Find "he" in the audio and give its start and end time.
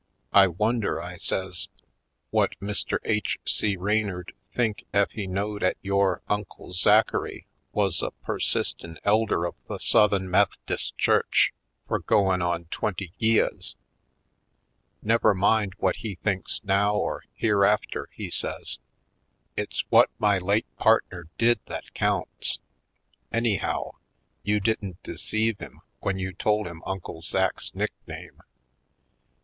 5.11-5.27, 15.97-16.15, 18.11-18.31